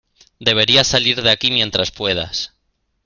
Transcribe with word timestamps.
Deberías 0.39 0.87
salir 0.87 1.21
de 1.21 1.29
aquí 1.29 1.51
mientras 1.51 1.91
puedas. 1.91 2.55